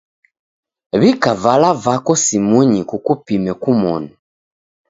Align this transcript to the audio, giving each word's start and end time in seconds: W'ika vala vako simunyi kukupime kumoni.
W'ika 0.99 1.31
vala 1.43 1.69
vako 1.83 2.13
simunyi 2.23 2.79
kukupime 2.89 3.51
kumoni. 3.61 4.09